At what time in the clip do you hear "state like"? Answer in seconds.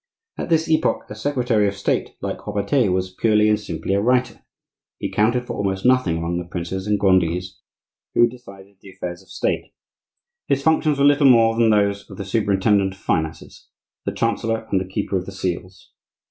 1.75-2.47